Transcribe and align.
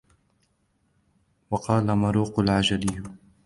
وَقَالَ 1.51 1.91
مُوَرِّقٌ 1.95 2.39
الْعِجْلِيُّ 2.39 3.03